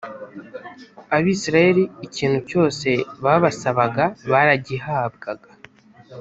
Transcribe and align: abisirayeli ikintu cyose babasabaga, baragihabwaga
abisirayeli 1.15 1.83
ikintu 2.07 2.39
cyose 2.49 2.89
babasabaga, 3.23 4.03
baragihabwaga 4.31 5.49